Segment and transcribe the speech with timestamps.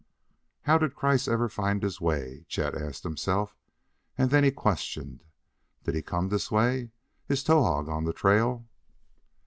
[0.63, 3.55] "How did Kreiss ever find his way?" Chet asked himself.
[4.17, 5.23] And then he questioned:
[5.83, 6.89] "Did he come this way?
[7.29, 8.65] Is Towahg on the trail?"